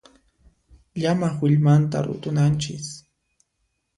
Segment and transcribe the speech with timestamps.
[1.01, 2.87] Llamaq willmanta rutunanchis.